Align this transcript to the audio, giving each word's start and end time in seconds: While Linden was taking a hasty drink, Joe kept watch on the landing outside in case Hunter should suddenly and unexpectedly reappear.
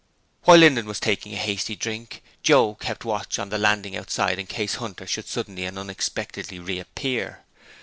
While 0.45 0.57
Linden 0.57 0.87
was 0.87 0.99
taking 0.99 1.33
a 1.33 1.37
hasty 1.37 1.75
drink, 1.75 2.23
Joe 2.41 2.73
kept 2.73 3.05
watch 3.05 3.37
on 3.37 3.49
the 3.49 3.59
landing 3.59 3.95
outside 3.95 4.39
in 4.39 4.47
case 4.47 4.77
Hunter 4.81 5.05
should 5.05 5.27
suddenly 5.27 5.63
and 5.63 5.77
unexpectedly 5.77 6.57
reappear. 6.57 7.43